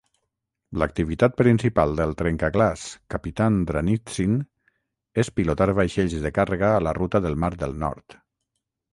[0.83, 4.39] L'activitat principal del trencaglaç "Kapitan Dranitsin"
[5.25, 8.17] és pilotar vaixells de càrrega a la ruta del mar del Nord.